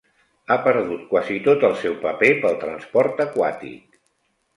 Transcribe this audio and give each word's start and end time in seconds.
Ha 0.53 0.55
perdut 0.67 1.01
quasi 1.11 1.35
tot 1.47 1.65
el 1.69 1.75
seu 1.81 1.97
paper 2.05 2.31
pel 2.45 2.57
transport 2.63 3.21
aquàtic. 3.27 4.01